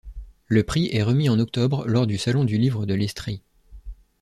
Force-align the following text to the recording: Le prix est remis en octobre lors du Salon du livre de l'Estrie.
Le 0.47 0.63
prix 0.63 0.89
est 0.93 1.03
remis 1.03 1.29
en 1.29 1.37
octobre 1.37 1.85
lors 1.85 2.07
du 2.07 2.17
Salon 2.17 2.43
du 2.43 2.57
livre 2.57 2.87
de 2.87 2.95
l'Estrie. 2.95 3.43